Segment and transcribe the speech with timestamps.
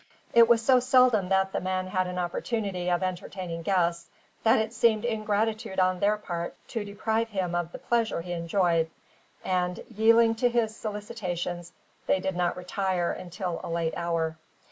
[0.33, 4.09] It was so seldom that the man had an opportunity of entertaining guests,
[4.41, 8.89] that it seemed ingratitude on their part to deprive him of the pleasure he enjoyed;
[9.45, 11.71] and, yielding to his solicitations,
[12.07, 14.39] they did not retire until a late hour.